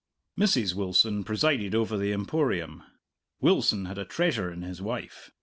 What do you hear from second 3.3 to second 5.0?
Wilson had a treasure in his